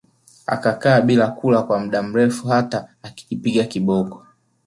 Akakaa 0.45 1.01
bila 1.01 1.27
kula 1.27 1.61
kwa 1.63 1.79
mda 1.79 2.03
mrefu 2.03 2.47
hata 2.47 2.87
akajipiga 3.03 3.63
kiboko 3.63 4.25